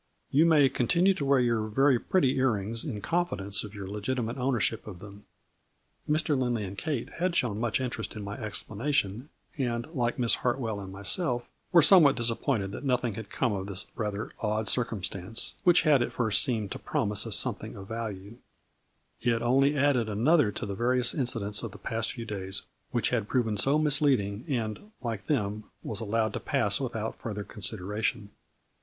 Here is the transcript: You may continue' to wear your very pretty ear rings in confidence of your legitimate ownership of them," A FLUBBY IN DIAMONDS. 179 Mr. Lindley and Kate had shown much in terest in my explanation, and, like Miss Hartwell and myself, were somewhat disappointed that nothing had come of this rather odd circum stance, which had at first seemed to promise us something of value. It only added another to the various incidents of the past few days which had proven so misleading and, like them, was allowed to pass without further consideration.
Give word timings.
You 0.31 0.47
may 0.47 0.67
continue' 0.67 1.13
to 1.13 1.25
wear 1.25 1.39
your 1.39 1.67
very 1.67 1.99
pretty 1.99 2.35
ear 2.37 2.53
rings 2.53 2.83
in 2.83 3.01
confidence 3.01 3.63
of 3.63 3.75
your 3.75 3.85
legitimate 3.87 4.35
ownership 4.39 4.87
of 4.87 4.97
them," 4.97 5.25
A 6.09 6.17
FLUBBY 6.17 6.31
IN 6.31 6.39
DIAMONDS. 6.39 6.41
179 6.41 6.41
Mr. 6.41 6.41
Lindley 6.41 6.63
and 6.65 6.75
Kate 6.75 7.21
had 7.21 7.35
shown 7.35 7.59
much 7.59 7.79
in 7.79 7.91
terest 7.91 8.15
in 8.15 8.23
my 8.23 8.35
explanation, 8.39 9.29
and, 9.59 9.85
like 9.93 10.17
Miss 10.17 10.33
Hartwell 10.41 10.79
and 10.79 10.91
myself, 10.91 11.47
were 11.71 11.83
somewhat 11.83 12.15
disappointed 12.15 12.71
that 12.71 12.83
nothing 12.83 13.13
had 13.13 13.29
come 13.29 13.53
of 13.53 13.67
this 13.67 13.85
rather 13.95 14.31
odd 14.39 14.67
circum 14.67 15.03
stance, 15.03 15.53
which 15.63 15.83
had 15.83 16.01
at 16.01 16.11
first 16.13 16.41
seemed 16.41 16.71
to 16.71 16.79
promise 16.79 17.27
us 17.27 17.35
something 17.35 17.75
of 17.75 17.87
value. 17.87 18.37
It 19.21 19.43
only 19.43 19.77
added 19.77 20.09
another 20.09 20.51
to 20.51 20.65
the 20.65 20.73
various 20.73 21.13
incidents 21.13 21.61
of 21.61 21.73
the 21.73 21.77
past 21.77 22.13
few 22.13 22.25
days 22.25 22.63
which 22.89 23.11
had 23.11 23.27
proven 23.27 23.55
so 23.55 23.77
misleading 23.77 24.45
and, 24.47 24.79
like 25.03 25.25
them, 25.25 25.65
was 25.83 25.99
allowed 25.99 26.33
to 26.33 26.39
pass 26.39 26.81
without 26.81 27.19
further 27.19 27.43
consideration. 27.43 28.31